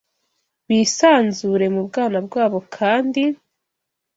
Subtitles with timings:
[0.67, 3.23] bisanzure mu bwana bwabo kandi